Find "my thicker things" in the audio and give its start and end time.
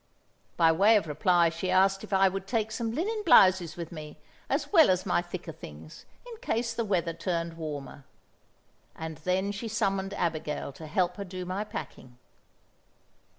5.05-6.05